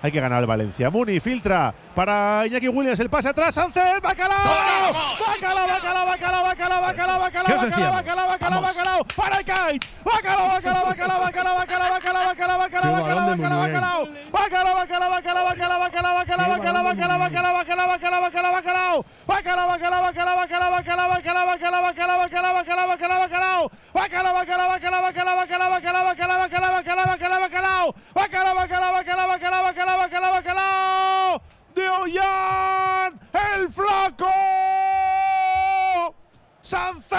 [0.00, 0.90] Hay que ganar el Valencia.
[0.90, 3.00] Muni filtra para Iñaki Williams.
[3.00, 3.54] El pase atrás.
[3.54, 4.00] Sánchez.
[4.00, 4.38] Bacalao.
[5.26, 9.04] Bacalao, bacalao, bacalao, bacalao, bacalao, bacalao, bacalao, bacalao, bacalao, bacalao.
[9.16, 9.86] Para el kite.
[10.04, 14.06] Bacalao, bacalao, bacalao, bacalao, bacalao, bacalao, bacalao, bacalao, bacalao, bacalao, bacalao.
[14.30, 19.04] Bacalao, bacalao, bacalao, bacalao, bacalao, bacalao, bacalao, bacalao, bacalao, bacalao, bacalao, bacalao, bacalao.
[19.26, 23.28] Bacalao, bacalao, bacalao, bacalao, bacalao, bacalao, bacalao, bacalao, bacalao, bacalao, bacalao, bacalao.
[23.28, 27.94] Bacalao, bacalao, bacalao, bacalao, bacalao, bacalao, bacalao, bacalao, bacalao, bacalao, bacalao.
[28.14, 31.42] Bacalao, bacalao, bacalao, bacalao, bacalao, bacalao, bacalao.
[31.74, 34.32] De Ollán, el flaco.
[36.62, 37.18] Sancet.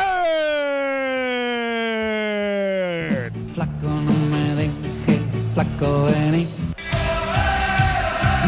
[3.56, 5.22] Flaco, no me dejes,
[5.54, 6.48] flaco, vení.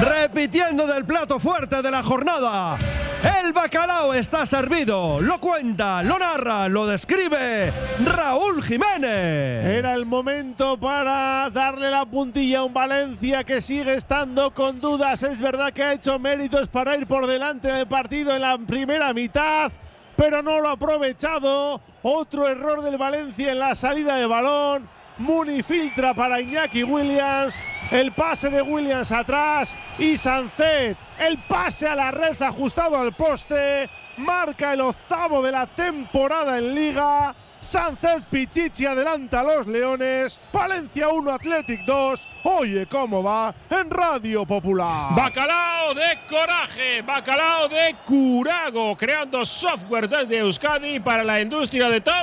[0.02, 2.78] Repitiendo del plato fuerte de la jornada.
[3.24, 5.22] El bacalao está servido.
[5.22, 7.72] Lo cuenta, lo narra, lo describe
[8.04, 9.64] Raúl Jiménez.
[9.64, 15.22] Era el momento para darle la puntilla a un Valencia que sigue estando con dudas.
[15.22, 19.14] Es verdad que ha hecho méritos para ir por delante del partido en la primera
[19.14, 19.72] mitad,
[20.16, 21.80] pero no lo ha aprovechado.
[22.02, 24.90] Otro error del Valencia en la salida de balón.
[25.20, 27.54] Muni filtra para Iñaki Williams.
[27.92, 29.78] El pase de Williams atrás.
[30.00, 30.98] Y Sancet.
[31.20, 33.90] El pase a la red ajustado al poste.
[34.18, 37.36] Marca el octavo de la temporada en Liga.
[37.62, 40.42] Sancet Pichichi adelanta a los Leones.
[40.52, 42.28] Valencia 1, Athletic 2.
[42.44, 45.14] Oye cómo va en Radio Popular.
[45.14, 52.16] Bacalao de coraje, bacalao de curago, creando software desde Euskadi para la industria de todo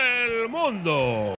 [0.00, 1.32] el mundo.